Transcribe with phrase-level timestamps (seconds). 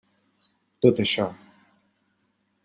[0.85, 1.27] Tot això.